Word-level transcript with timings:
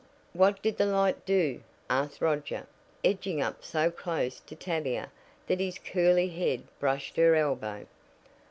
"What 0.33 0.63
did 0.63 0.77
the 0.79 0.87
light 0.87 1.27
do?" 1.27 1.61
asked 1.87 2.21
Roger, 2.21 2.65
edging 3.03 3.39
up 3.39 3.63
so 3.63 3.91
close 3.91 4.39
to 4.39 4.55
Tavia 4.55 5.11
that 5.45 5.59
his 5.59 5.77
curly 5.77 6.29
head 6.29 6.63
brushed 6.79 7.17
her 7.17 7.35
elbow. 7.35 7.85